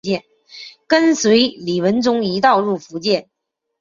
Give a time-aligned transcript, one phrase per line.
[0.87, 3.29] 跟随李文忠一道入福建。